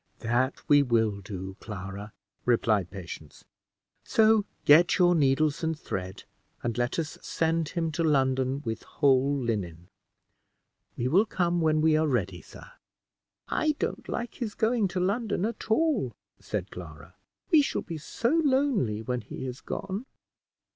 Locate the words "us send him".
6.97-7.91